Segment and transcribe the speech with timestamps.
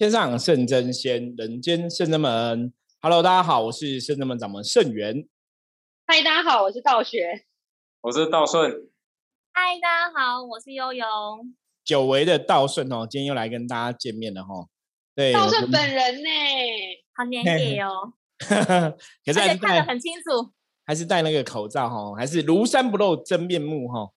[0.00, 2.72] 天上圣真仙，人间圣真门。
[3.02, 5.28] Hello，大家好，我是圣真门掌门圣元。
[6.06, 7.44] 嗨，大家好，我是道学。
[8.00, 8.88] 我是道顺。
[9.52, 11.04] 嗨，大家好，我是悠悠。
[11.84, 14.68] 久违的道顺哦，今天又来跟大家见面了哈。
[15.14, 16.30] 对，道顺本人呢，
[17.14, 18.14] 好年轻哦。
[19.22, 20.50] 可是还是看得很清楚，
[20.86, 24.10] 还是戴那个口罩哈，还是庐山不露真面目哈。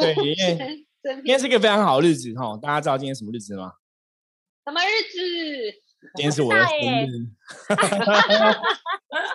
[0.00, 2.56] 对，因为今天是一个非常好的日子哈。
[2.62, 3.72] 大家知道今天什么日子吗？
[4.64, 5.18] 什么日子？
[6.16, 7.28] 今天是我的生日，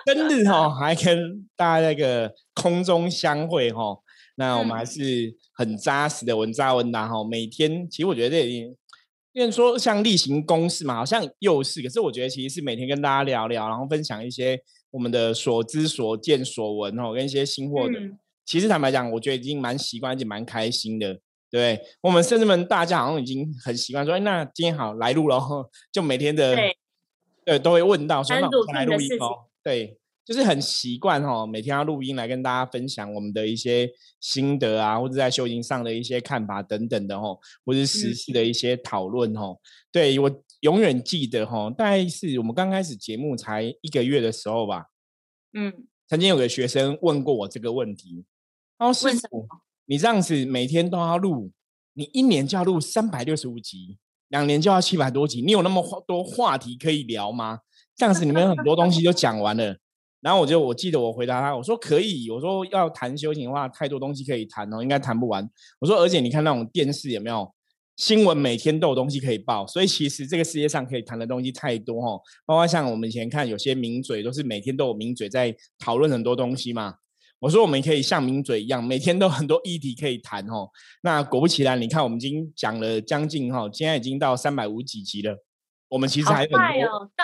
[0.12, 3.96] 生日哈，还跟大家那个空中相会哈。
[4.34, 7.22] 那我们还是很扎实的稳扎稳打哈。
[7.22, 8.76] 每天其实我觉得这已经，
[9.32, 14.60] 因为说像例行公事嘛，好像又是，可是我觉得其实是每天跟大家聊聊，然后分享一些
[14.90, 17.94] 我们的所知所见所闻哦，跟一些新货的。
[18.44, 21.20] 其实坦白讲，我觉得已经蛮习惯，而且蛮开心的。
[21.50, 25.40] 对我们甚至们大家好像已经很习惯说，哎，那今天好来录了，
[25.90, 26.56] 就每天的
[27.44, 39.58] 对都会问到说，那来录音哦，对，就是很习惯哦，每天要录音来跟大家分享我们的一些心得啊，或者在修行上的一些看法等等的哦，或者实事的一些讨论哦。
[39.90, 44.86] 对我永远记得哦，大概是我们刚开始节目才一个月的时候吧，
[45.54, 45.72] 嗯，
[46.06, 48.24] 曾经有个学生问过我这个问题，
[48.78, 49.48] 然后师傅。
[49.90, 51.50] 你这样子每天都要录，
[51.94, 57.58] 你一年就要录三百六十五集，两年就要七百多集，你有那么多话题可以聊吗？
[57.96, 59.76] 这样子你们很多东西就讲完了。
[60.20, 65.44] 然后我就我记得我回答他，我说可以，我说要谈修行的话，太多东西可以谈哦，应该谈不完。
[65.80, 67.52] 我说而且你看那种电视有没有
[67.96, 76.94] 新闻，每天都有东西可以报，所以其实这个世界上可以谈的东西太多哦，包括像我们以前看有些名嘴，都是每天都有名嘴在讨论很多东西嘛。
[77.40, 80.68] 我说我们可以像名嘴一样，每天都很多议题可以谈哦。
[81.02, 85.36] 那果不其然，你看我们已经讲了将近哈，现在已经到三百五几集了。
[85.88, 86.60] 我们其实还有很多，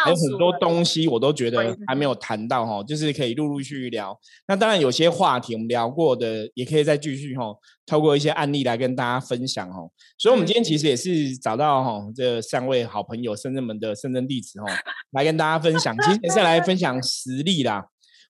[0.03, 4.19] 还有很多东西，我都觉得还没有谈到哈，就是可以陆陆续续聊。
[4.49, 7.55] 那当然有些话题我们聊过的，也可以再继续哈，
[7.87, 9.89] 透过一些案例来跟大家分享哦。
[10.19, 14.67] 所以，我们今天其实也是找到哈这三位好朋友，深圳门的深圳弟子哈，
[15.13, 15.97] 来跟大家分享。
[15.99, 17.87] 其实也是来分享实力啦。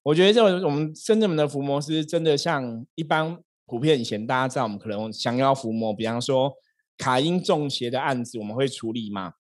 [0.07, 6.53] 我觉得这种我们深圳门的伏魔师真的像一般普遍以前大家知道，我们可能想要伏魔，比方说
[6.97, 9.33] 卡因中邪的案子，我们会处理嘛。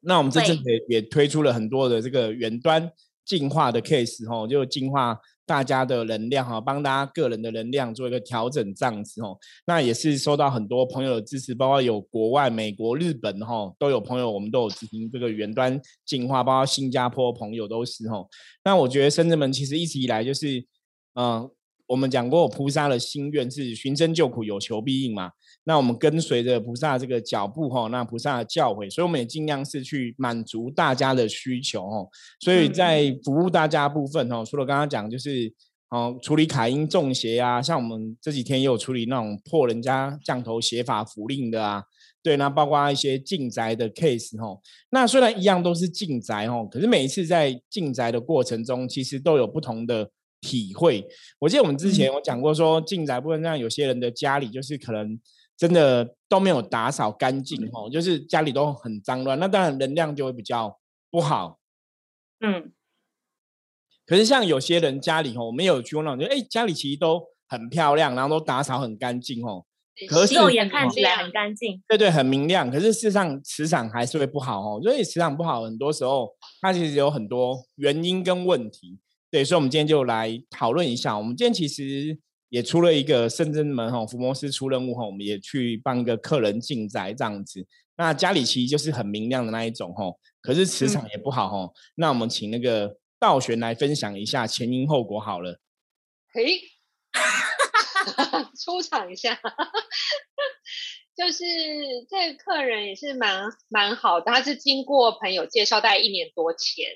[0.00, 2.90] 那我们这次也也推出了很多的这个远端
[3.24, 5.16] 进化的 case 哈，就进化。
[5.46, 9.36] 大家的能量哈，帮大家个人的能量做一个调整，这样子哦。
[9.66, 18.24] 那也是收到很多朋友的支持，包括有国外、美国、日本哈，都有朋友，我们都有执行这个远端进化，包括新加坡朋友都是哈。
[18.64, 20.64] 那我觉得深圳们其实一直以来就是，
[21.14, 21.50] 嗯。
[21.86, 25.30] 我们讲过，菩萨的心愿是寻声救苦，有求必应嘛。
[25.64, 32.08] 那我们跟随着菩萨这个脚步哈，那菩萨的教诲，所以我们也尽量是去满足大家的需求哦。
[32.40, 35.52] 所以在服务大家部分哦，除了刚刚讲就是
[35.90, 41.82] 哦，处理卡因中邪啊，像我们这几天也有处理那种破人家降头邪法符令的啊，
[42.22, 44.58] 对，那包括一些进宅的 case 哦。
[44.90, 50.10] 那虽然一样都是进宅哦，可是每一次在进宅的过程中，其实都有不同的。
[50.44, 51.02] 体会，
[51.38, 55.18] 我记得我们之前有讲过，说进宅部分，让有些人的家里就是可能
[55.56, 60.78] 真的都没有打扫干净哦，就是家里都很脏乱，那当然能量就会比较
[61.10, 61.58] 不好。
[62.40, 62.72] 嗯，
[64.04, 69.64] 可是像有些人家里哦，我们有去过那种，就哎家里其实都很漂亮，然后都打扫很干净哦，
[70.08, 72.70] 可是肉眼看起来很干净，对对，很明亮。
[72.70, 78.98] 可是事实上磁场还是会不好哦，所以磁场不好，很多时候它其实有很多原因跟问题。
[79.34, 81.18] 对，所以，我们今天就来讨论一下。
[81.18, 82.16] 我们今天其实
[82.50, 87.66] 也出了一个深圳门哈，福摩斯出任务哈，我们也去帮一个客人进宅这样子。
[87.96, 90.04] 那家里其实就是很明亮的那一种哈，
[90.40, 91.68] 可是磁场也不好哈。
[91.96, 95.58] 那我们请那个道玄来分享一下前因后果好了。
[96.32, 96.60] 嘿，
[98.64, 99.34] 出场一下，
[101.16, 101.44] 就是
[102.08, 106.86] 这个客人也是蛮蛮好的，他是经过朋友介绍，大概一年多前，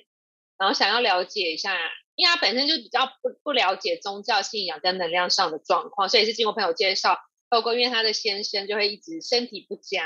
[0.57, 1.77] 然后想要了解一下。
[2.19, 7.17] 因为他本身就比较不不了解宗教信仰跟能量上的状况，所以是经过朋友介绍，
[7.49, 10.03] 包括因为他的先生就会一直身体不佳，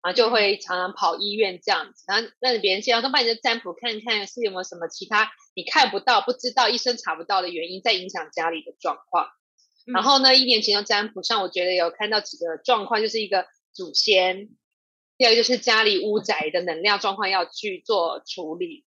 [0.00, 9.26] 然后就会常常跑医院这样子，然后让别人介绍，说把你的占卜看看是有没有什么其他你看不到、不知道、医生查不到的原因在影响家里的状况。
[9.92, 14.50] 然后呢，一年前的占卜上，我觉得有看到几个状况，就是一个祖先，
[15.16, 18.84] 第二个就是家里屋宅的能量状况要去做处理。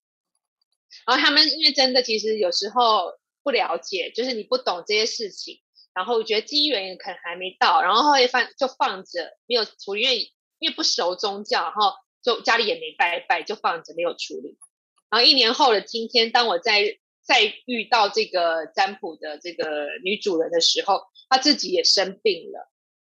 [1.06, 5.60] 然后他们因为真的其实有时候不了解，就是你不懂这些事情，
[5.94, 11.92] 然后我觉得机缘可能还没到，然后会放就放着没有处理，因为因为不熟宗教，然后
[12.22, 14.58] 就家里也没拜拜，就放着没有处理。
[15.10, 22.70] 然后一年后的今天，当我在再遇到这个占卜的这个女主人的时候，她自己也生病了，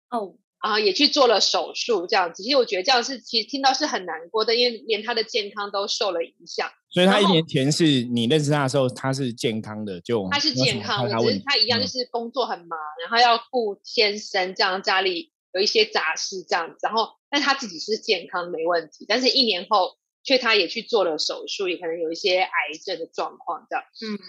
[0.09, 2.43] 哦，然后也去做了手术，这样子。
[2.43, 6.69] 其实我觉得这样是，其实听到是很难过的，因为连他的健康都受了影响。
[6.89, 16.77] 所以他一年前是你认识他的时候，他是健康的，就他是健康的，只是他一样就是工作很忙，然后要顾先生，这样家里有一些杂事这样子。
[16.83, 19.97] 然后，但他自己是健康没问题，但是一年后。
[20.23, 22.51] 却他也去做了手术，也可能有一些癌
[22.85, 23.83] 症的状况这样。
[24.05, 24.21] 嗯，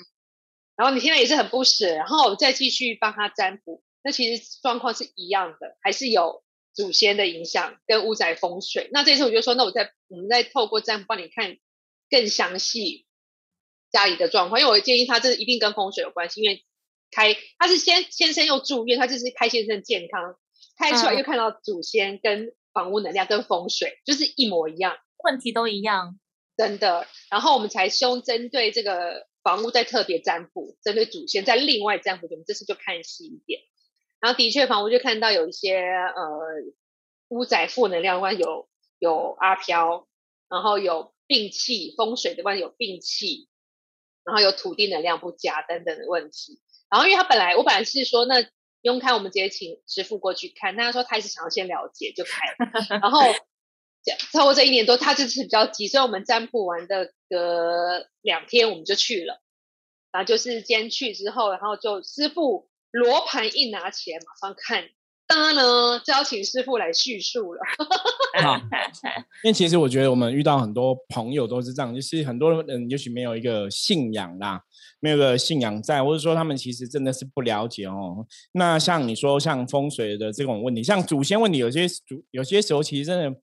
[0.75, 6.43] 然后你现在也是很不舍，然后我再继续帮他占卜，那其实状况是一样的，还是有
[6.75, 8.88] 祖先的影响跟屋宅风水。
[8.93, 11.56] 那这次我就说，那我再我们再透过占卜帮你看
[12.10, 13.06] 更详细
[13.90, 16.64] 家里的状况，因为我建议他这一定跟风水有关系，因为
[17.10, 20.37] 开他是先先生又住院，他就是开先生健康，
[20.78, 24.96] 开出来又看到祖先跟房屋能量跟风水就是一模一样。
[25.25, 26.19] 问题都一样，
[26.56, 27.06] 真的。
[27.31, 32.26] 然后我们才凶针对这个房屋再特别占卜，针对祖先再另外占卜。
[32.31, 33.60] 我们这次就看细一点。
[34.23, 36.41] 然后的确，房屋就看到有一些呃
[37.29, 40.09] 屋宅负能量关有有阿飘，
[40.49, 43.49] 然后有病气风水的关有病气，
[44.25, 46.63] 然后有土地能量不佳等等的问题。
[46.89, 48.47] 然后因为他本来我本来是说那
[48.81, 50.77] 用开，我们直接请师傅过去看。
[50.77, 52.57] 他说他是想要先了解就开，
[52.89, 53.21] 然后。
[54.33, 59.41] 超过这一年多，他这次比较急，所以我们占卜完的隔两天我们就去了，
[60.11, 64.85] 然后就是先去之后，然后就师傅罗盘一拿起来马上看，
[65.27, 67.61] 当然呢就要请师傅来叙述了。
[69.44, 74.62] 因为其实我觉得我们遇到很多朋友都是这样，就是很多人也许没有一个信仰啦，
[75.00, 78.27] 没有个信仰在，或者说他们其实真的是不了解哦。
[78.53, 83.41] 那像你说像风水的这种问题，像祖先问题，有些祖有些时候其实真的。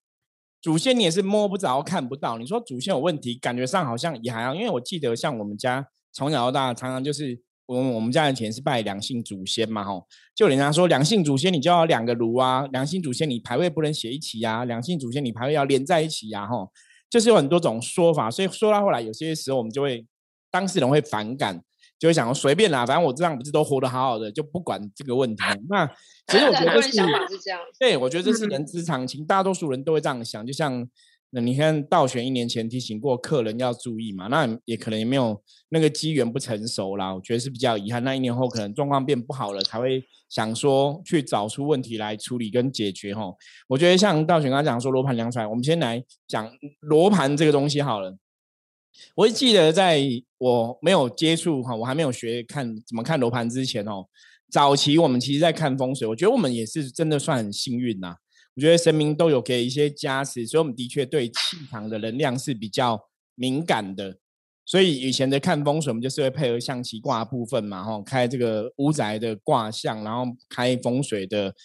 [0.61, 2.37] 祖先你也是摸不着、看不到。
[2.37, 4.53] 你说祖先有问题，感觉上好像也还好。
[4.53, 16.71] 因为我记得像我们家从小到大，常常就是我我们家以前是拜两姓祖先嘛，吼，就人家说两姓祖先你就要两个炉啊，两姓祖先你牌位不能写一起呀，两姓祖先你牌位要连在一起呀，吼，
[17.07, 18.31] 就是有很多种说法。
[18.31, 20.03] 所以说到后来，有些时候我们就会
[20.49, 21.61] 当事人会反感。
[21.99, 25.43] 就会想说随便啦，反正我这样不是都活得好好的，就不管这个问题。
[25.67, 25.85] 那
[26.27, 26.91] 其实我 觉得是，
[27.77, 30.47] 对，我觉得这是人之常情，大多数人都会这样想。
[30.47, 30.87] 就像
[31.31, 35.39] 那你看，道玄一年前提醒过客人要注意嘛，那也可能也没有
[35.69, 37.13] 那个机缘不成熟啦。
[37.13, 38.03] 我觉得是比较遗憾。
[38.03, 43.13] 那一年后可能状况变不好了，才会想说去找出问题来处理跟解决。
[43.13, 43.31] 哈，
[43.67, 48.17] 我觉得像道玄刚刚讲说罗盘量出来，我们先来讲罗盘这个东西好了。
[49.13, 50.01] 我记得在
[50.39, 54.03] 我没有接触哈，我还没有学看怎么看罗盘之前哦，
[54.49, 58.15] 早期我们其实在看风水，我觉得我们也是真的算很幸运呐。
[58.59, 64.17] 我觉得神明都有给一些加持，所以我们的确对气场的能量是比较敏感的。
[64.65, 71.55] 所以以前的看风水，我们就是会配合象棋卦部分嘛，哈，开这个屋宅的卦象，然后开风水的。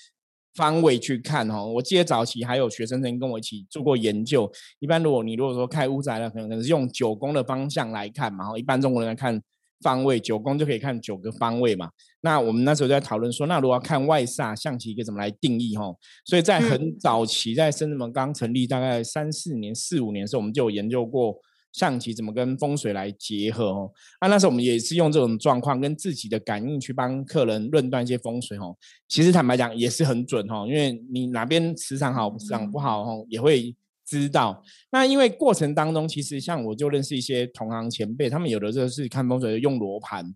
[0.55, 4.49] 方位去看哈，我记得早期还有学生曾经跟我一起做过研究。
[4.79, 8.47] 一般如果你如果说开屋宅的，可能可能是用九宫的方向来看嘛。
[8.47, 9.43] 哈，一般中国人来看
[9.85, 11.89] 方位，九宫就可以看九个方位嘛。
[12.23, 15.95] 那我们那时候在讨论说，那如果要看外煞，象棋可以怎么来定义哈？
[16.25, 21.37] 所以在很早期，在深圳门刚成立大概三四年、四五年的时候，我们就有研究过。
[21.75, 23.91] 象棋怎么跟风水来结合哦？
[24.21, 28.77] 啊，那时候我们也是用这种状况跟自己的感应去帮客人论断一些风水哦。
[29.09, 33.75] 其实坦白讲也是很准哦，因为你哪边磁场好，磁场不好哦，也会
[34.21, 34.63] 知道。
[34.91, 40.35] 那因为过程当中，其实像我就认识一些同行前辈，他们有的就是看风水用罗盘。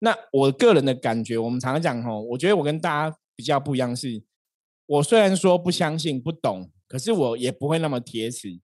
[0.00, 4.22] 那我个人的感觉，我们常常讲哦，我觉得我跟大家比较不一样，是
[4.86, 8.58] 我虽然说不相信、不懂，可是我也不会那么铁齿。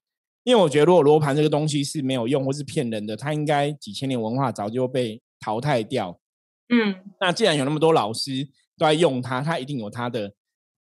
[0.45, 6.21] 因为我觉得，如果罗盘这个东西是没有用或是骗人的，它应该几千年文化早就被淘汰掉。
[6.69, 10.33] 嗯，那既然有那么多老师都在用它，它一定有它的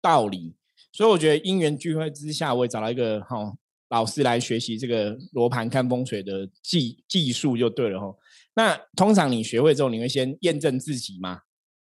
[0.01, 0.55] 道理。
[0.91, 3.53] 所以我觉得因缘聚会之下，我也找到一个哈
[3.89, 8.15] 老师来学习这个罗盘看风水的技技术就对了哈。
[8.55, 11.39] 那通常你学会之后，你会先验证自己嘛？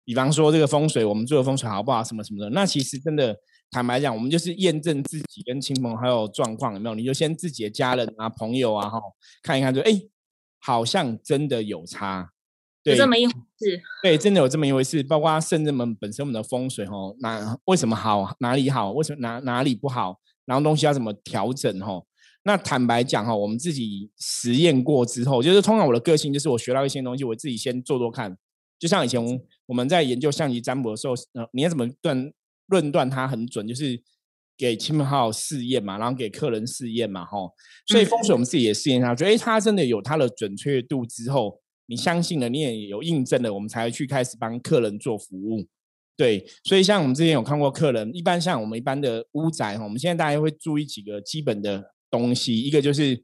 [0.04, 2.50] 比方说这个风水，我们做的风水好不好，什么什么的。
[2.50, 3.36] 那其实真的。
[3.68, 9.00] 坦白讲，我们就是验证自己跟亲朋好友状况有没有，你就先自己的家人啊、朋友啊，哈，
[9.42, 9.90] 看一看，就哎，
[10.60, 12.30] 好像真的有差，
[12.84, 13.82] 有这么一回事。
[14.04, 15.02] 对，真的有这么一回事。
[15.02, 22.02] 包括圣人们本身我们的风水，哈，哪为什么好，哪里好，为什么哪哪里不好，然后东西要怎么调整，哈。
[22.44, 28.34] 那坦白讲，哈，我们自己实验过之后，就是通常我的个性就是我学到一些东西，我自己先做做看。
[28.78, 29.20] 就像以前
[29.66, 32.32] 我们在研究象棋占卜的时候，呃，你要怎么断？
[32.68, 34.02] 论断它很准，就是
[34.58, 37.52] 给亲朋好友试验嘛，然后给客人试验嘛，吼。
[37.86, 45.64] 所以风水我们自己也试验下，觉得哎，它真的有它的准确度之后，你相信了，你也有印证了，我们才去开始帮客人做服务。
[46.16, 53.22] 对，所以像我们之前有看过客人，一般像我们一般的屋宅哈，我们现在大家会注意几个基本的东西，一个就是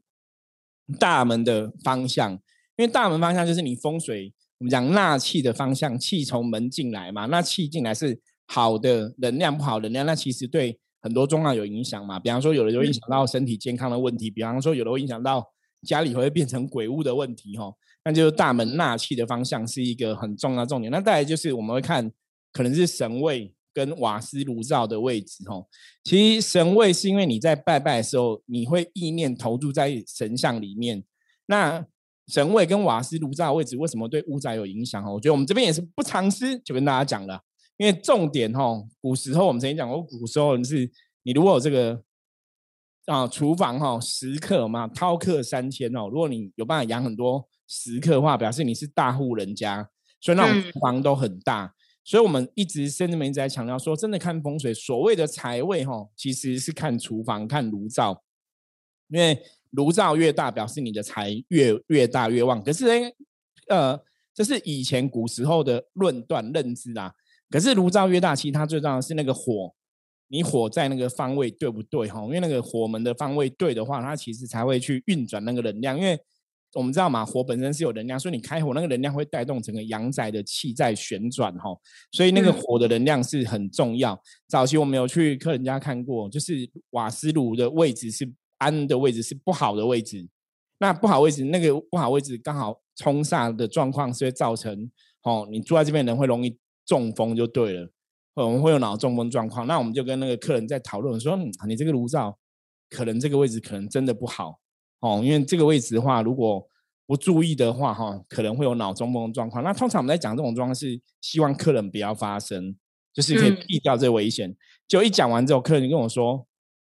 [0.99, 2.33] 大门的方向，
[2.75, 4.33] 因为大门方向就是你风水。
[4.59, 12.17] 我们讲纳气的方向，气从门进来嘛，那气进来是好的能量，不好能量，那其实对很多状况有影响嘛。
[12.17, 15.45] 比方说，有的会影响到身体健康的问题，比方说，有的会影响到
[15.85, 17.73] 家里会变成鬼屋的问题，哈。
[18.05, 20.89] 那就是大门纳气的方向是一个很重要重点。
[20.89, 22.09] 那再来就是我们会看，
[22.53, 25.67] 可能是神位跟瓦斯炉灶的位置，哦。
[26.05, 31.03] 其实神位是因为你在拜拜的时候，你会意念投注在神像里面，
[31.47, 31.85] 那。
[32.29, 35.05] 神位跟瓦斯炉灶位置为什么对屋宅有影响？
[35.05, 37.37] 哦，我觉得我们这边也是不藏私，就跟大家讲了。
[37.75, 40.89] 因为重点哦，古时候我们曾经讲过，古时候是，
[41.23, 42.01] 你如果有这个
[43.07, 49.89] 啊厨房哈食客嘛，饕客三千哦，如果你有办法养很多食客的话，表示你是大户人家，
[50.21, 51.73] 所以那种厨房都很大。
[52.03, 58.23] 所以我们一直甚至们一直在强调说，真的看风水，所谓的财位哈，其实是看厨房、看炉灶，
[59.09, 59.41] 因为。
[59.75, 62.63] 炉灶越大，表示你的财越越大越旺。
[62.63, 63.09] 可是呢，
[63.69, 63.99] 呃，
[64.31, 67.11] 这是以前古时候的论断认知啊。
[67.49, 69.73] 可是炉灶越大，其实它最重要的是那个火，
[70.27, 72.07] 你火在那个方位对不对？
[72.07, 75.97] 哈，因为那个火门的方位对的话，它其实才会去运转那个能量。
[75.97, 76.19] 因为
[76.73, 81.69] 我们知道嘛，火本身是有能量，所以你开火那个能量会带动整个阳宅的气在旋转，哈。
[82.11, 84.19] 所以那个火的能量是很重要。
[84.47, 88.31] 早期我们有去客人家看过，就是瓦斯炉的位置是。
[88.59, 90.25] 安的位置是不好的位置，
[90.77, 94.89] 那不好位置，那个不好位置刚好冲煞的状况，是会造成
[95.23, 97.91] 哦，你住在这边人会容易中风就对了，
[98.35, 99.67] 我们会有脑中风状况。
[99.67, 101.35] 那我们就跟那个客人在讨论说，
[101.67, 102.37] 你这个炉灶
[102.89, 104.57] 可能这个位置可能真的不好
[105.03, 106.65] 哦，因为这个位置的话，如果
[107.05, 109.61] 不注意的话，哈，可能会有脑中风的状况。
[109.61, 112.73] 那通常我们在讲这种状况是希望客人不要发生，
[113.13, 114.55] 就是可以避掉这危险。
[114.87, 116.47] 就一讲完之后，客人就跟我说。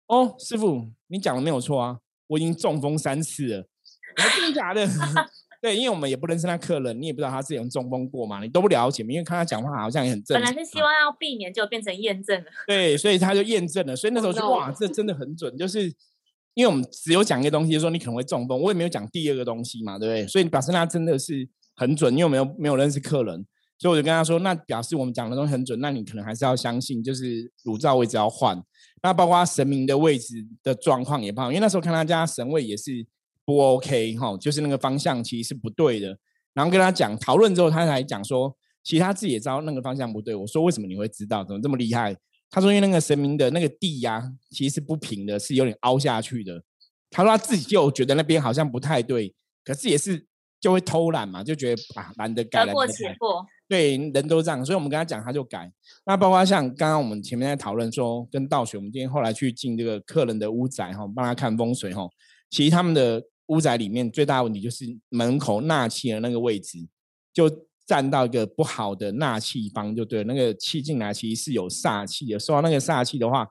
[0.08, 1.98] 哦，师傅，你讲的没有错啊！
[2.26, 3.66] 我已经中风三次了，
[4.36, 4.86] 真的假的？
[5.62, 10.34] 对，因为我们也不认识那客人，你也不知道他之前中风过嘛，你都不了解，因为看他讲话好像也很正。
[10.38, 12.50] 本来是希望要避免，就变成验证了。
[12.66, 15.90] 对，所以他就验证了，所以那时候就哇，这真的很准，就是
[16.54, 20.26] 因为我们只有讲一个东西，说你可能会中风，我也没有讲第二个东西嘛，对不对？
[20.26, 23.44] 所以表示他真的是很准，因为没有没有认识客人，
[23.78, 28.62] 所以我就跟他说，那表示我们讲的东西很准，那你可能还是要相信，就是乳罩位置要换。
[29.02, 33.04] 那包括神明的位置的状况也不好，因为那时候看他家神位也是
[33.44, 36.16] 不 OK 哈，就是那个方向其实是不对的。
[36.54, 38.54] 然后跟他讲讨论之后，他才讲说，
[38.84, 40.34] 其实他自己也知道那个方向不对。
[40.34, 41.42] 我说为什么你会知道？
[41.42, 42.14] 怎么这么厉害？
[42.52, 46.62] 他说因为那个神明的那个地呀，其实是不平的，是有点凹下去的。
[47.10, 50.26] 他说他自己就觉得那边好像不太对，可是也是
[50.60, 52.66] 就会偷懒嘛，就觉得啊懒得改。
[52.66, 53.44] 得过且过。
[53.66, 55.72] 对，人都这样，所以我们跟他讲，他就改。
[56.04, 62.06] 那包括像刚刚我们前面在讨论说，跟道学，我们今天后来去进这个客人的屋宅哈，帮他看风水哈。
[62.50, 66.86] 其实他们的屋宅里面最大的问题就是门口纳气的那个位置，
[67.32, 67.48] 就
[67.86, 72.38] 占到一个不好的纳气方，就对，那个气进来其实是有煞气的。
[72.38, 73.48] 受到那个煞气的话，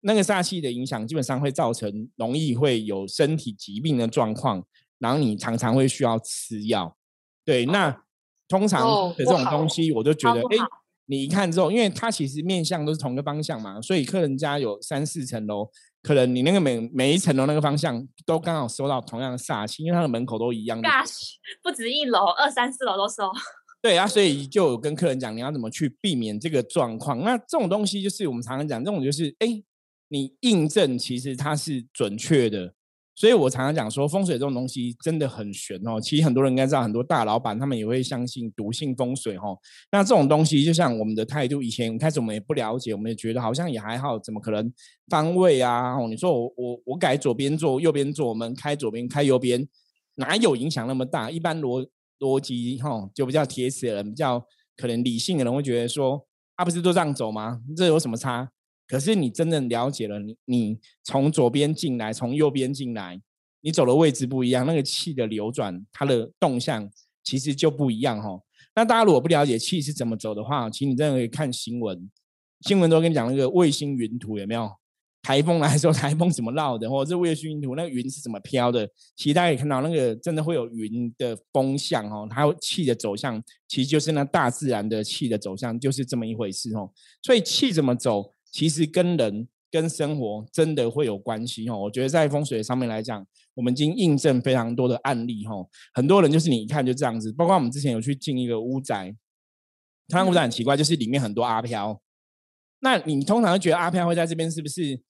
[0.00, 4.64] 那个煞气的影响，基本上会造成容易会有身体疾病的状况，
[4.98, 6.96] 然后你常常会需要吃药。
[7.44, 8.00] 对，那。
[8.46, 10.56] 通常的这种东西，我就觉得，哎，
[11.06, 15.66] 你一看之后，因为它其实面向都是同一个方向嘛，所以客人家有三四层楼，
[16.02, 20.80] 可能你那个每每一层楼那个方向都刚好收到同样的煞气，因为它的门口都一样。
[20.82, 23.32] Gosh，不止一楼，二三四楼都收。
[23.84, 27.20] 对啊，所以就跟客人讲，你要怎么去避免这个状况？
[27.20, 29.62] 那这种东西就是我们常常讲，这种就是，哎，
[30.08, 32.72] 你印证其实它是准确的。
[33.14, 36.00] 所以我常常讲说，风水这种东西真的很玄哦。
[36.00, 39.54] 其实很多人应该知道，很多大老板他们也会相信、笃信风水哈。
[39.92, 44.72] 那这种东西就像我们的态度，以前开始我们也不了解，我们也觉得好像也还好，怎么可能
[45.10, 45.94] 方位啊？
[46.08, 49.68] 你说我我我改左边坐，右边坐，门开左边开右边，
[50.14, 51.30] 哪有影响那么大？
[51.30, 51.86] 一般逻
[52.20, 54.44] 逻辑哈，就比较铁齿的人，比较
[54.76, 57.60] 可能理性的人会觉得说，啊不是都这样走吗？
[57.76, 58.50] 这有什么差？
[58.86, 63.20] 可是你真正了解了，你你从左边进来，从右边进来，
[63.62, 66.90] 你走的位置不一样，那个气的流转，它的动向
[67.22, 68.38] 其实就不一样哈。
[68.74, 72.10] 那大家如果不了解气是怎么走的话，请你真的可以看新闻，
[72.60, 74.70] 新闻都跟你讲那个卫星云图有没有？
[75.24, 78.86] 台风来的时候，台风怎么绕的，或者是卫星云图，那个云是怎么飘的？
[79.16, 86.90] 其实大家可以看到，那个真的会有云的风向哦，它气的走向，其实就是那大自然的气的走向，就是这么一回事哦。
[87.22, 88.30] 所以气怎么走？
[88.52, 91.78] 其实跟人跟生活真的会有关系哦。
[91.78, 95.66] 我觉得在风水上面来讲，我们已经印证非常多的案例哦。
[95.94, 99.16] 很多人就是你一看就这样子，包括我们之前有去进一个屋宅，
[100.08, 101.98] 它屋宅很奇怪，就是里面很多阿飘。
[102.80, 105.00] 那你通常会觉得阿飘会在这边，是不是？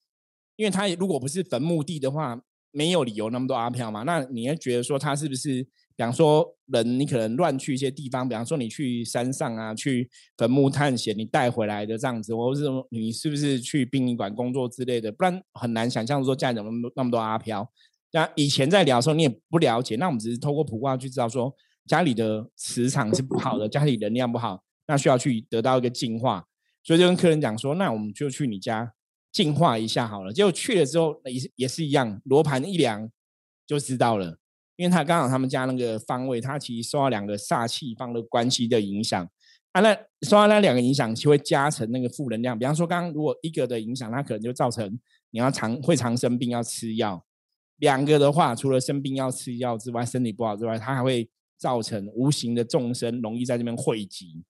[0.57, 4.03] 因为它如果不是坟墓地的话，没有理由那么多阿飘嘛。
[4.03, 5.67] 那你会觉得说，他是不是？
[5.97, 15.13] 比方说，人你可能乱去一些地方，比方说你去山上啊，去坟墓探险，你带回来的这样子，或者是你是不是去殡仪馆工作之类的？
[15.13, 17.71] 不然很难想象说家里怎么那么那么多阿飘。
[18.11, 21.55] 那以前在聊的时候，你也不了解，那我们只是透过卜卦去知道说
[21.87, 26.45] 家里的磁场是不好的，家里能量不好，那需要去得到一个净化。
[26.83, 28.93] 所以就跟客人讲说，那我们就去你家
[29.35, 30.33] 净化一下好了。
[30.33, 33.11] 结果去了之后，也也是一样，罗盘一量
[33.67, 34.39] 就知道了。
[34.77, 39.29] 因为他刚好他们家那个方位，他其实受到两个煞气方的关系的影响，
[39.73, 42.59] 啊，那受到那两个影响，就会加成那个负能量。
[42.59, 44.99] 比方说，刚刚如果一个的影响，它可能就造成
[45.31, 47.21] 你要常会常生病要吃药；
[47.77, 54.45] 两个的话，除了生病要吃药之外，身体不好之外，它还会造成无形的众生容易在这边汇集。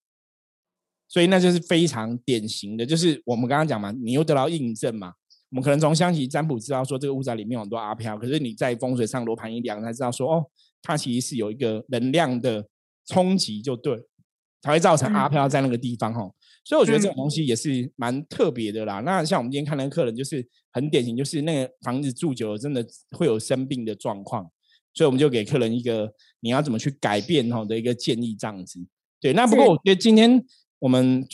[1.14, 5.12] 所以那就是非常典型的，就是我们刚刚讲嘛，你又得到印证嘛。
[5.48, 10.44] 我们可能从象棋占卜知道说这个屋宅里面有很多阿飘，可是你在风水上罗盘一量才知道说哦，
[10.82, 12.66] 它其实是有一个能量的
[13.06, 13.96] 冲击，就对，
[14.60, 16.28] 才会造成阿飘在那个地方哈。
[16.64, 18.98] 所以我觉得这种东西也是蛮特别的啦。
[19.02, 24.50] 那像我们今天看那个客人，就是很典型，就是那个房子住久了真的会有生病的状况，
[24.92, 28.80] 所以我们就给客人一个你要怎么去改变哈的一个建议这样子。
[29.20, 30.44] 对，那不过我觉得今天
[30.84, 31.26] 我们。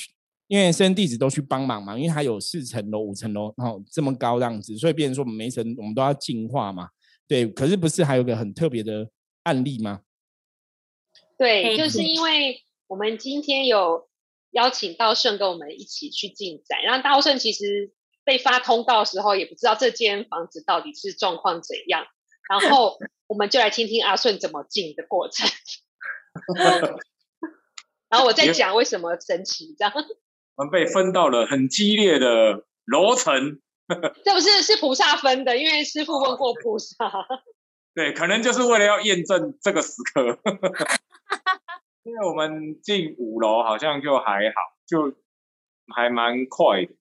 [0.50, 6.88] 因为生弟子都去帮忙嘛，因为它有四层楼、五层楼，然后这么高这样子，所以变成说我们每一层我们都要净化嘛。
[7.28, 9.09] 对，可是不是还有个很特别的
[9.45, 10.00] 案例吗？
[11.38, 14.09] 对，就是因为我们今天有
[14.50, 17.92] 邀请道顺跟我们一起去进展，然后道顺其实
[18.25, 22.05] 被发通告的时候也不知道这间房子到底是状况怎样，
[22.51, 22.98] 然后
[23.29, 25.48] 我们就来听听阿顺怎么进的过程，
[28.11, 29.94] 然后我再讲为什么神奇这样。
[30.57, 33.61] 我们被分到了很激烈的楼层，
[34.23, 36.96] 这不是是菩萨分的，因为师傅问过菩萨。
[37.94, 40.38] 对，可能就是为了要验证这个时刻。
[42.03, 44.55] 因为我们进五楼好像就还好，
[44.87, 45.14] 就
[45.94, 46.92] 还蛮快的。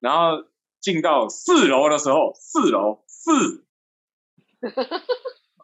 [0.00, 0.46] 然后
[0.80, 3.64] 进到四楼的时候，四楼四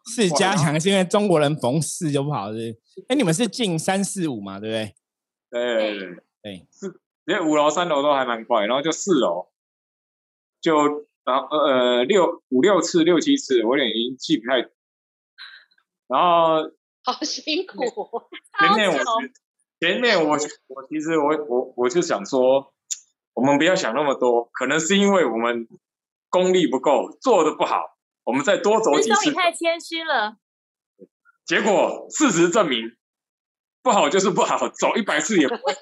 [0.07, 2.79] 四加强，是因为中国人逢四就不好，是？
[3.09, 4.59] 哎，你们是进三四五嘛？
[4.61, 4.95] 对不对？
[5.51, 5.99] 对。
[5.99, 9.49] 对对，四，因为五楼、三楼都还蛮快，然后就四楼，
[10.61, 14.59] 就然后呃六五六次、六七次，我有点已经记不太。
[16.07, 16.71] 然后
[17.03, 17.77] 好辛苦，
[18.61, 18.99] 前面我
[19.81, 20.37] 前面我
[20.69, 22.73] 我其实我我我就想说，
[23.35, 25.67] 我们不要想那么多，可能是因为我们
[26.31, 27.96] 功力不够，做的不好，
[28.27, 29.31] 我们再多走几次。
[29.31, 30.37] 你太谦虚了。
[31.47, 32.97] 结果事实证明，
[33.83, 35.61] 不好就是不好，走一百次也不会。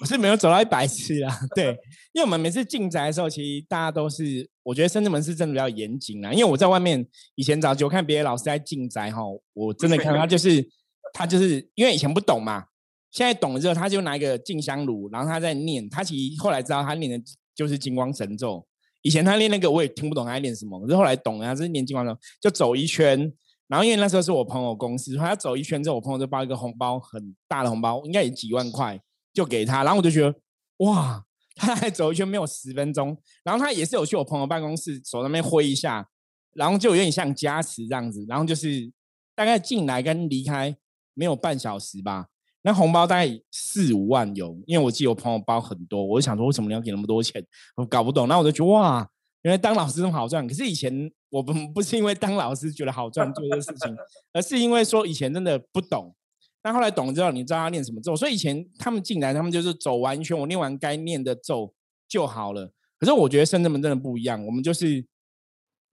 [0.00, 1.68] 我是没有走到一百次啊，对，
[2.12, 6.32] 因为我们每次进宅的时候，其实大家都是，我觉得深圳门是真的比较严谨啊。
[6.32, 10.68] 因为我在外面以前早就看别的老师在进宅哈，我真的看他就是
[11.12, 12.66] 他就是因为以前不懂嘛，
[13.12, 18.66] 现在懂了之后，他就拿一个静香炉，然后他在念，他其实后来知道他念的就是金光神咒。
[19.04, 23.32] 以前他练那个我也听不懂他在念什么，可是后来懂了，他是念金光咒，就走一圈。
[23.68, 29.00] 然后因为那时候是我朋友公司，他走一圈之后，我朋友就包一个红包，很大的红包，应该也几万块。
[29.32, 30.32] 就给他，然后我就觉得，
[30.76, 31.20] 哇，
[31.56, 36.08] 他还走一圈没有十分钟，然后他也是有去我朋友办公室手上面挥一下，
[36.52, 38.92] 然后就有点像加持这样子，然后就是
[39.34, 40.76] 大概进来跟离开
[41.14, 42.28] 没有半小时吧，
[42.66, 47.44] 那红包大概四五万有，因为我记得我朋友包很多，我就想说为什么你要给那么多钱，
[47.76, 49.06] 我搞不懂，那我就觉得哇，
[49.42, 53.94] 原来当老师这么好赚，可是以前我不不是因为当老师觉得好赚做这个事情，
[54.32, 56.14] 而是因为说以前真的不懂。
[56.62, 61.74] 那后来懂了之后，你知道他念什么咒，所以以前他们进来，他们就是走完一圈，我念完该念的咒
[62.08, 62.72] 就好了。
[62.98, 65.04] 可是我觉得深圳门真的不一样，我们就是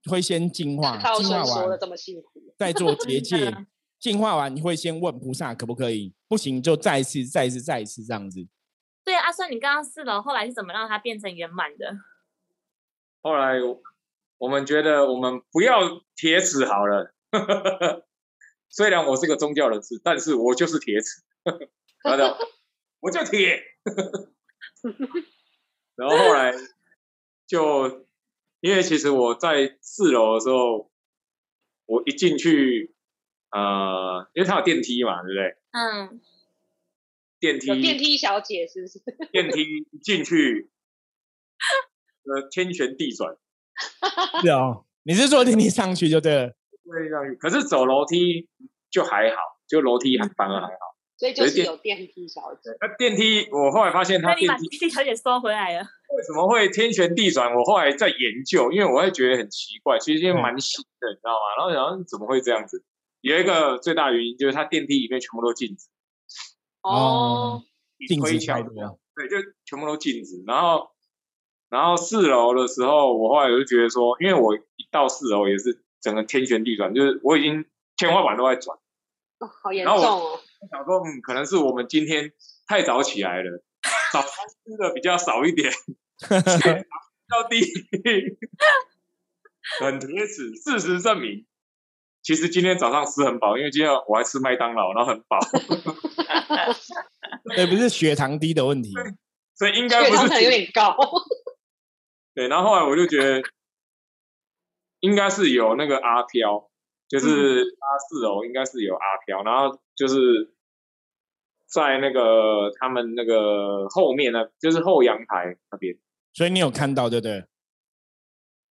[0.08, 1.78] 会先净化，净化完
[2.56, 3.54] 再做结 界，
[4.02, 8.44] 净化完你会先问菩萨可不可以，不行就再一次、再一次、再一次这样子。
[9.04, 11.98] 对啊阿顺，你刚刚四楼后来是怎么让它变成圆满的？
[13.20, 13.60] 后来
[14.38, 17.14] 我们觉得我们不要铁齿好了。
[18.68, 21.22] 虽然我是个宗教人士，但是我就是铁齿，
[22.02, 22.36] 好的，
[22.98, 23.62] 我就铁。
[25.94, 26.52] 然后后来
[27.46, 28.04] 就，
[28.58, 30.90] 因为其实我在四楼的时候，
[31.86, 32.91] 我一进去，
[33.52, 35.56] 呃，因为它有电梯嘛，对不对？
[35.72, 36.20] 嗯。
[37.38, 37.80] 电梯。
[37.80, 39.00] 电梯小姐是不是？
[39.30, 39.64] 电梯
[40.00, 40.70] 进去，
[42.24, 43.36] 呃天旋地转，
[44.40, 46.52] 是哦，你是坐电梯上去就对了。
[46.84, 47.34] 对上去。
[47.36, 48.48] 可是走楼梯
[48.90, 49.36] 就还好，
[49.66, 50.92] 就楼梯还反而还好。
[51.18, 52.70] 所以就是有电梯小姐。
[52.80, 55.80] 那电梯，我后来发现它那你把电梯小姐收回来了。
[55.80, 57.54] 为什么会天旋地转？
[57.54, 61.46] 我后来在研究，因为我会觉得很奇怪，其实因为蛮新的，你知道吗？
[61.58, 62.84] 然后想说怎么会这样子？
[63.22, 65.88] 有一个最大原因就是它电梯里面全部都镜子，
[66.82, 67.62] 哦，
[68.06, 70.44] 镜子推敲太多，对，就全部都镜子。
[70.46, 70.90] 然后，
[71.70, 77.64] 然后四楼的时候，我后来就觉得说，因为我一到四楼也是整个天旋地转，就是我已经
[77.96, 78.76] 天花板都在转。
[79.38, 80.40] 哦好严然后重哦。
[80.60, 82.32] 我想说，嗯，可能是我们今天
[82.66, 83.62] 太早起来了，
[84.12, 85.72] 早餐吃的比较少一点，
[87.28, 87.60] 到地
[89.80, 90.50] 很铁齿。
[90.54, 91.46] 事实证明，
[92.22, 95.38] 其实今天早上吃很饱，因为今天我还吃麦当劳，然后很饱，
[97.56, 98.92] 对，不是血糖低的问题。
[99.54, 100.96] 所以应该不是血糖有点高。
[102.34, 102.48] 对。
[102.48, 103.42] 然后后来我就觉得，
[105.00, 106.70] 应该是有那个阿飘，
[107.08, 107.28] 就是
[107.80, 110.54] 阿四楼应该是有阿飘，然后就是
[111.66, 115.96] 在那个他们那个后面呢，就是后阳台那边。
[116.32, 117.44] 所以你有看到对不对？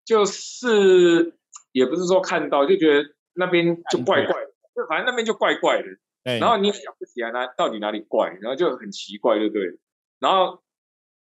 [0.04, 1.38] 就是
[1.72, 5.88] 也不是说看到，就觉得那边就怪怪的，就反正那边就怪怪的。
[6.22, 9.78] 对，然后你也想不起来哪到底哪里怪，然后就很奇怪，对不对了。
[10.18, 10.62] 然后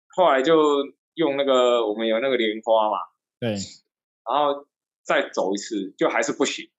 [0.09, 2.97] 后来就用那个我们有那个莲花嘛，
[3.39, 4.67] 对，然后
[5.03, 6.69] 再走一次，就还是不行。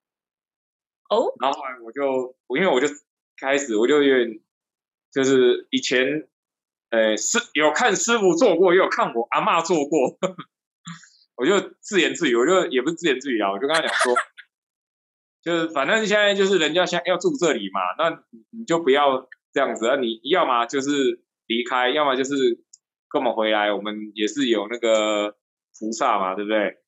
[1.09, 2.89] 哦，然后后来我就我因为我就
[3.39, 4.41] 开始我就有点
[5.11, 6.29] 就是以前
[6.91, 10.19] 呃师有看师傅做过，也有看我阿妈做过，
[11.37, 14.15] 我就自言自语，我就也不是自言自语啊，我就跟他讲说，
[15.43, 22.63] 就是反正现在就是人家想要住这里嘛，那你你就不要这样子啊，你要么就是离开，要么就是
[23.09, 25.37] 跟我们回来，我们也是有那个
[25.79, 26.79] 菩萨嘛，对不对？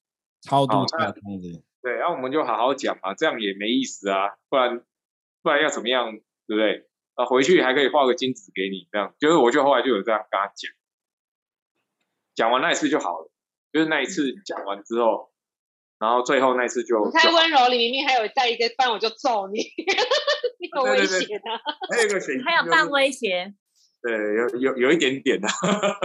[0.41, 1.63] 超度这好那样子。
[1.81, 4.81] 对，然后我们就好好讲嘛，这样也没意思啊，不然
[5.41, 6.11] 不然要怎么样，
[6.47, 6.87] 对不对？
[7.15, 10.71] 啊，回去还可以画个金子给你，这样就是我就后来就有这样跟他讲，
[12.35, 13.31] 讲完那一次就好了，
[13.73, 15.32] 就是那一次讲完之后，
[16.03, 19.59] 然后最后那一次就你太温柔，你明明还有带一个，不然我就揍你，
[20.59, 21.43] 你有威胁的。
[21.89, 23.53] 还有一个选还有半威胁，
[24.01, 25.47] 对，有有有一点点的，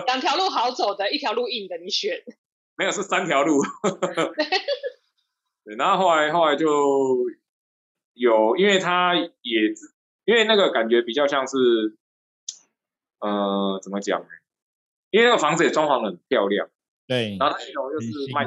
[0.06, 2.14] 两条路好走的，一条路硬的，你选。
[2.78, 3.60] 没有是三条路，
[5.64, 6.68] 对，然后后来后来就
[8.14, 9.26] 有，因为他也
[10.26, 11.56] 因为那个感觉比较像是，
[13.18, 14.28] 呃，怎么讲呢？
[15.10, 16.68] 因为那个房子也装潢的很漂亮，
[17.08, 18.44] 对，然后它一楼又是卖，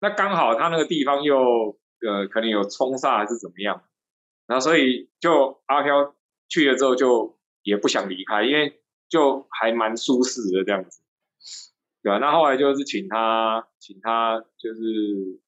[0.00, 3.84] 那刚好他那个地方又呃可能有冲煞还是怎么样，
[4.46, 6.14] 然后所以就阿飘
[6.48, 11.02] 去了之后就也不想离开，因为就还蛮舒适的这样子，
[12.02, 15.40] 对吧、那后来就是请他，请他就是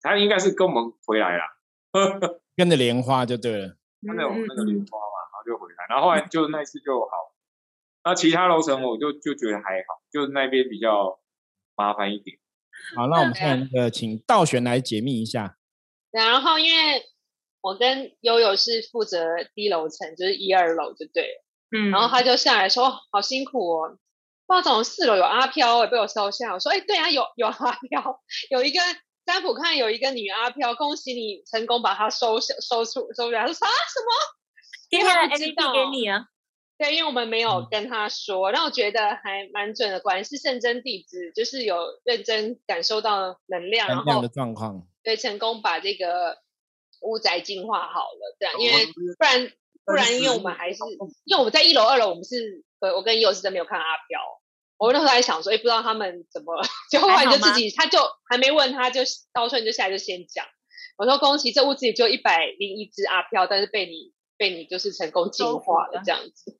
[0.00, 1.44] 他应该是跟我们回来啦，
[2.56, 3.76] 跟着莲花就对了。
[4.02, 7.10] 跟着我们那个嗯莲花嘛，然后就回来，然后后来就那一次就好，
[8.04, 11.18] 那其他楼层我就就觉得还好，就是那边比较
[11.74, 12.38] 麻烦一点。
[12.96, 15.56] 好，那我们现在那个请道玄来解密一下。
[16.10, 17.02] 然后因为
[17.60, 21.44] 我跟悠悠是负责低楼层，就是一二楼就对了。
[21.76, 23.98] 嗯，然后他就下来说：“哦好辛苦哦，
[24.46, 28.80] 不知道怎么四楼有阿飘也，被我收下。”我说：“哎，对啊，有有阿飘，有一个
[29.24, 34.12] 占卜看有一个女阿飘，恭喜你成功把她收收收出收下。”他说：“啊什么？”
[34.88, 36.26] 接下来因为他不知 MVP 道给你啊，
[36.78, 46.38] 对，因为我们没有嗯跟他说，让我觉得还蛮准的，果然是圣真弟子，就是有认真感受到能量，然后能量的状况，对成功把这个
[47.00, 49.52] 屋宅净化好了，这样，因为不然
[49.84, 50.78] 不然，因为我们还是
[51.24, 54.20] 因为我们在一楼、二楼，我们是呃，我跟佑是真没有看阿飘。
[54.78, 56.54] 我那时候还想说，哎，不知道他们怎么，
[56.90, 59.00] 就后来就自己，他就还没问他，就
[59.32, 60.44] 道顺就下来就先讲。
[60.98, 66.58] 我说恭喜，这屋子里就一百零一只阿飘，但是被你被你就是成功净化了了这样子。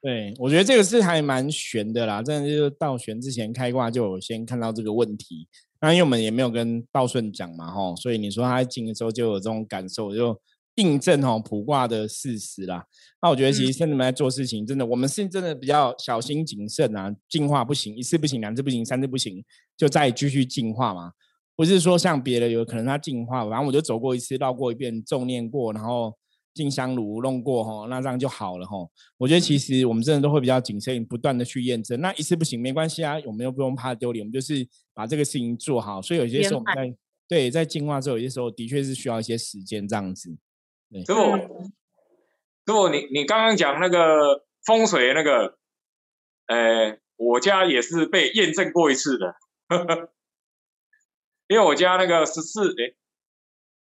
[0.00, 2.22] 对我觉得这个是还蛮悬的啦。
[2.22, 5.48] 真的就是道玄之前开挂就有先看到这个问题，
[5.80, 10.40] 那因为我们也没有跟道顺讲嘛，吼，所以你说他在进的时候就有这种感受，就
[10.76, 12.84] 印证哦卜卦的事实啦。
[13.20, 19.44] 那我觉得其实圣人们在做事情，真的我们是真的比较小心谨慎啊，进化不行，一次不行，两次不行，三次不行，
[19.76, 21.10] 就再继续进化嘛。
[21.56, 26.16] 不是说像别的有可能他进化，反正我就走过一次，绕过一遍，重念过，然后
[26.58, 28.90] 进香炉弄过吼，那这样就好了吼。
[29.16, 32.00] 我觉得其实我们真的都会比较谨慎，不断的去验证。
[32.00, 36.02] 那一次不行没关系啊，我们又不用怕丢脸，我们就是把这个事情做好。
[36.02, 36.96] 所以有些时候我们在
[37.28, 40.36] 对在进化之后，有些时候的确是需要一些时间这样子。
[41.06, 41.72] 师傅，嗯
[42.66, 45.56] 师傅，你你刚刚讲那个风水那个，
[46.46, 49.36] 呃，我家也是被验证过一次的，
[51.46, 52.96] 因为我家那个十四哎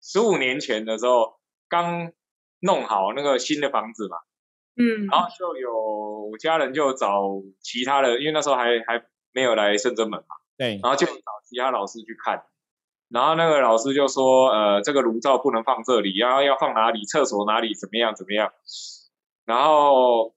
[0.01, 2.11] 十五年前的时候刚
[2.63, 4.17] 弄好那个新的房子嘛，
[4.77, 7.21] 嗯，然后就有我家人就找
[7.59, 12.45] 其他的，因为那时候还还没有来深圳门嘛，对，然后就找其他老师去看，
[13.09, 18.53] 然后那个老师就说，呃，这个炉灶不能放这里，然后要放哪里，厕所哪里怎么样怎么样，
[19.45, 20.33] 然后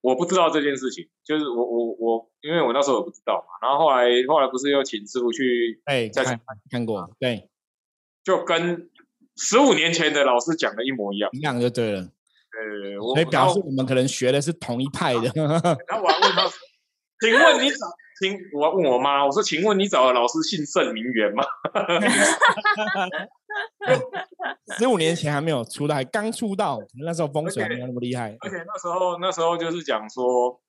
[0.00, 7.50] 我不知道这件事情，就是我我我，因为我那时候我不知道嘛，然后后来后来不是又请师傅去，哎，在看看过，对，
[8.22, 8.88] 就跟
[9.36, 15.32] 十五年前的老师讲的一模一样，一样就对了，呃，我所以表示我们可能学的是同一派的。
[15.34, 16.52] 然后我还问他说，
[17.20, 17.86] 请问你找，
[18.20, 21.44] 请我还问我妈，我说，请问你找的老师姓盛名媛吗？
[24.78, 28.36] 十五年前还没有出来，刚出道，那时候风水没有那么厉害。
[28.40, 30.60] 而且那时候那时候就是讲说，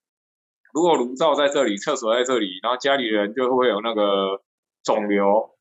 [0.72, 4.42] 如果炉灶在这里，厕所在这里，然后家里人就会有那个
[4.82, 5.56] 肿瘤、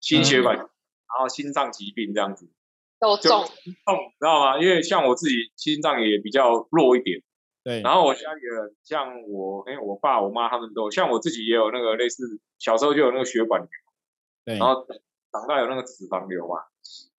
[0.00, 0.66] 心血管，
[1.14, 2.46] 然后心脏疾病这样子。
[3.00, 3.44] 就都中，
[3.84, 4.58] 痛，知道吗？
[4.58, 7.20] 因为像我自己心脏也比较弱一点，
[7.62, 13.68] 对，然后我家里人像我，哎，我爸我妈他们都，像我自己也有那个类似小时候就有那个血管瘤，
[14.46, 14.86] 对，然后
[15.32, 16.62] 长大有那个脂肪瘤嘛，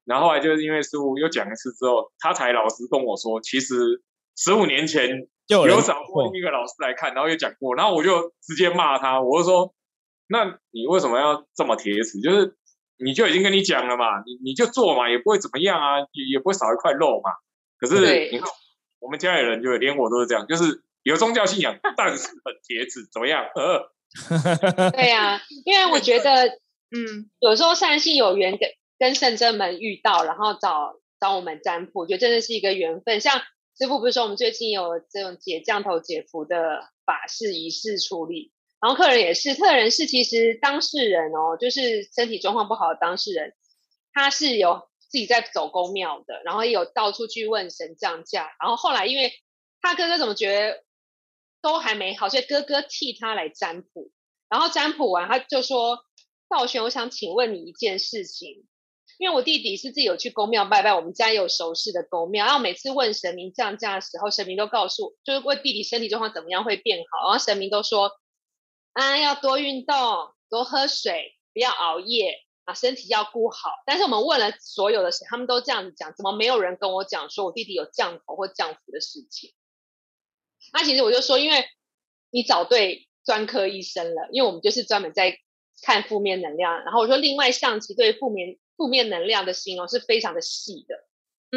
[0.06, 4.02] 然后后来就是因为师傅又讲一次之后，他才老实跟我说，其实
[4.36, 9.76] 十五年前就人有找过一个老师来看，然后又讲过，然后我就直接骂他，我就说，
[10.28, 12.20] 那你为什么要这么铁齿？
[12.22, 12.56] 就是
[12.98, 17.32] 你就已经跟你讲了嘛，你你就做嘛，也不会怎么样啊，也也不会少一块肉嘛。
[17.78, 18.48] 可是你看
[19.00, 23.46] 我们家里人就连我都是这样，就是有宗教信仰，但是很铁齿，怎么样？
[23.56, 23.92] 呃，
[24.92, 26.48] 对呀、因为我觉得
[26.96, 33.20] 嗯，有时候善信有缘跟跟圣真们遇到，然后找找我们占卜，我觉得真的是一个缘分。
[33.20, 33.42] 像
[33.78, 38.54] 师傅不是说我们最近有这种解降头解符的法事仪式处理，
[38.86, 43.56] 然后客人也是，客人是其实当事人哦，就是身体状况不好的当事人，
[44.14, 49.34] 他是有自己在走公庙的，然后也有到处去问神降价，然后后来因为
[49.82, 50.84] 他哥哥怎么觉得
[51.64, 54.12] 都还没好，所以哥哥替他来占卜，
[54.50, 56.06] 然后占卜完他就说。
[56.48, 58.68] 道玄，我想请问你一件事情，
[59.18, 68.12] 因为我弟弟是自己有去公庙拜拜，我们家也有熟识的公庙，然后每次问神明降价的时候，神明都告诉，就是问弟弟身体状况怎么样会变好，然后神明都说，
[68.96, 69.96] 啊，要多运动，
[70.50, 73.70] 多喝水，不要熬夜啊，身体要顾好。
[73.86, 79.54] 但是我们问了所有的神，他们都这样子讲，怎么没有人跟我讲说我弟弟有降头或降服的事情？
[80.72, 81.66] 那其实我就说，因为
[82.32, 85.38] 你找对专科医生了，因为我们就是专门在
[85.84, 86.86] 看负面能量。
[86.86, 90.96] 然后我说，另外象棋对负面负面能量的形容是非常的细的。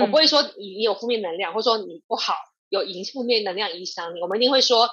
[0.02, 2.34] 我不会说你你有负面能量，或者说你不好
[2.68, 4.90] 有影负面能量影响你，我们一定会说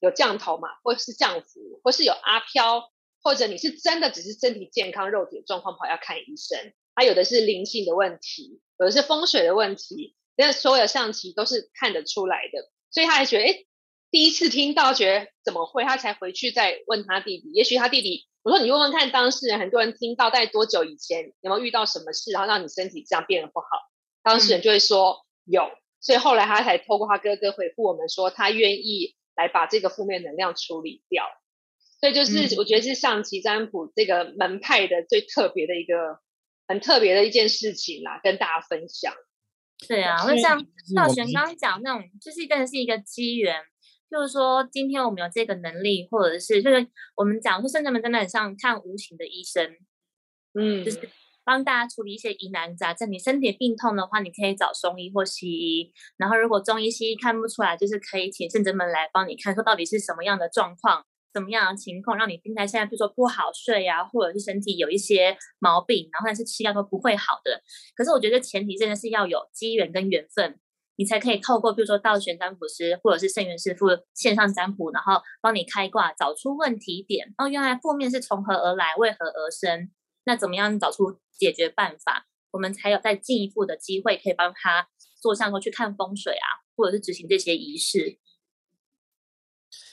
[0.00, 2.90] 有降头嘛，或是降服，或是有阿飘，
[3.22, 6.72] 或者你是真的只是身体健康、肉体状况不好要看医生。
[6.94, 12.70] 还有的是灵性的问题，有的是风水的问题，那所有象棋都是看得出来的。
[12.90, 13.64] 所以他还觉得，哎，
[14.10, 15.84] 第一次听到，觉得怎么会？
[15.84, 23.66] 他才回去再问他弟弟，也许他弟弟，我说你问问看当事人，很多人听到在多久以前有没有遇到什么事，然后让你身体这样变得不好，
[24.24, 25.62] 当事人就会说有。
[26.00, 31.24] 所以后来他才透过他哥哥回复我们说，他愿意来把这个负面能量处理掉。
[32.00, 36.20] 所以就是我觉得是象棋占卜这个门派的最特别的一个
[36.66, 39.14] 很特别的一件事情啦，跟大家分享。
[39.86, 43.56] 对啊，那像道玄刚刚讲那种，就是真的是一个机缘。
[44.10, 49.76] 就是说，今天我们有这个能力，或者是就是我们讲说，甚至们真的很像看无形的医生，
[50.54, 50.98] 嗯就是
[51.48, 53.10] 帮大家处理一些疑难杂症。
[53.10, 55.90] 你身体病痛的话，你可以找中医或西医。
[56.18, 61.06] 然后如果中医、西医看不出来，就是可以请圣者们来帮你看，说到底是什么样的状况。
[61.32, 62.66] 怎么样的情况让你病态？
[62.66, 67.62] 现在比如说不好睡啊，或者是身体有一些毛病，然后但是吃药都不会好的。
[67.96, 70.58] 可是我觉得前提真的是要有机缘跟缘分，
[70.96, 77.32] 你才可以透过比如说道玄占卜师或者是圣元师傅线上占卜，然后帮你开卦，找出问题点。
[77.38, 79.90] 哦，原来负面是从何而来，为何而生？
[80.24, 82.26] 那怎么样找出解决办法？
[82.50, 84.88] 我们才有再进一步的机会可以帮他
[85.22, 88.18] 做像说去看风水啊，或者是执行这些仪式。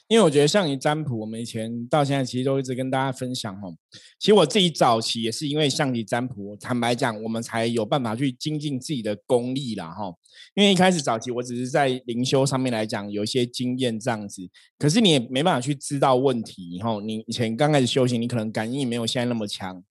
[0.08, 3.76] 因为我觉得像你占卜，我们以前到现在其实都一直跟大家分享哦。
[4.20, 10.14] 其实我自己早期也是因为像你占卜，坦白讲，我们才有办法去精进自己的功力啦哈。
[10.54, 17.02] 因为一开始早期我只是在灵修上面来讲有一些经验这样子，可是你也没办法去知道问题哈。
[17.04, 19.84] 你以前刚开始修行，你可能感应没有现在那么强，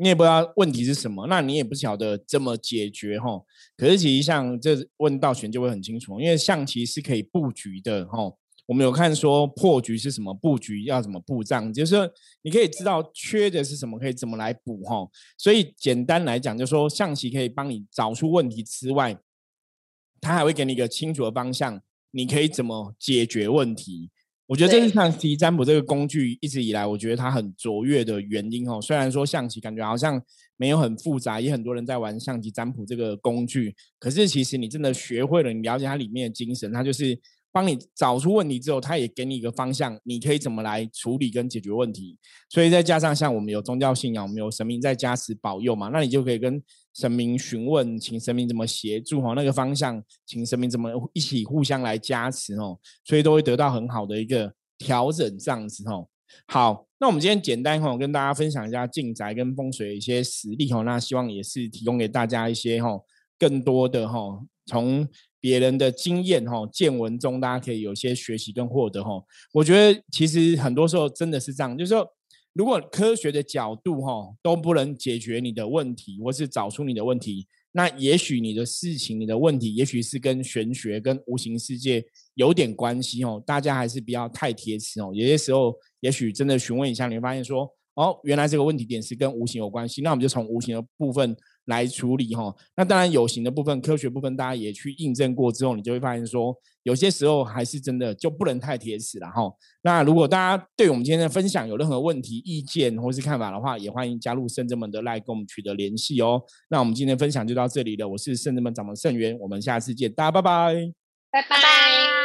[0.00, 3.38] 你也不知道问题是什么，那你也不晓得怎么解决哈。
[3.76, 8.32] 可是其实像这问道玄就会很清楚，因为象棋是可以布局的哈。
[8.64, 12.10] 我们有看说破局是什么，布局要怎么布账，就是
[12.40, 15.06] 你可以知道缺的是什么，可以怎么来补哈。
[15.36, 19.18] 所以简单来讲，就说象棋可以帮你找出问题之外，
[20.18, 21.78] 它还会给你一个清楚的方向，
[22.12, 24.08] 你可以怎么解决问题。
[24.50, 28.80] 我觉得这是象棋占卜这个工具一直以来，我觉得它很卓越的原因哦。
[28.82, 30.20] 虽然说象棋感觉好像
[30.56, 37.16] 没有很复杂，也很多人在玩象棋占卜这个工具，可是其实你真的学会了，你了解它里面的精神，它就是
[37.52, 42.16] 帮你找出问题之后，他也给你一个方向，你可以怎么来处理跟解决问题。
[42.48, 46.62] 所以再加上像我们有宗教信仰，我们有神明在加持保佑嘛，那你就可以跟
[46.94, 54.52] 神明询问，请神明怎么协助哈，那个方向，请神明怎么一起互相来加持哦，所以都会得到很好的一个。
[54.82, 56.08] 调整这样子哦，
[56.46, 63.04] 好，那我们今天简单吼跟大家分享一下进宅跟风水的一些实例哦，那希望也是提供给大家一些吼
[63.38, 65.06] 更多的吼从
[65.40, 69.24] 别人的经验吼见闻中，大家可以有些学习跟获得吼。
[69.54, 72.06] 我觉得其实很多时候真的是这样，就是说
[72.52, 77.46] 如果科学的角度吼都不能解决你的问题，或是找出你的问题。
[77.72, 83.40] 那也许你的事情、你的问题，也许是跟玄学、跟无形世界有点关系哦。
[83.46, 85.12] 大家还是不要太贴齿哦。
[85.14, 90.02] 有些时候，也许真的询问一下，你会发现说，哦，原来这个问题点是跟无形有关系。
[90.02, 91.36] 那我们就从无形的部分。
[91.70, 99.50] 来处理哈，那当然有形的部分、科学部分，大家也去印证过之后，你就会发现说，有些时候还是真的就不能太铁齿了哈。
[99.80, 106.42] 那如果大家对我们今天的分享有任何问题、意见或是看法的话，也欢迎加入圣者们的来跟我们取得联系哦。
[106.68, 110.74] 那我们今天分享就到这里了，我是圣者们掌门圣元，我们下次见，大家拜拜，
[111.30, 112.19] 拜拜。